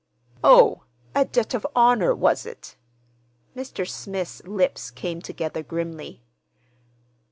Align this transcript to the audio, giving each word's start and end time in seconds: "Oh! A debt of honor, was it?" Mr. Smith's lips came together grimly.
"Oh! 0.43 0.85
A 1.13 1.25
debt 1.25 1.53
of 1.53 1.63
honor, 1.75 2.15
was 2.15 2.43
it?" 2.47 2.75
Mr. 3.55 3.87
Smith's 3.87 4.43
lips 4.45 4.89
came 4.89 5.21
together 5.21 5.61
grimly. 5.61 6.23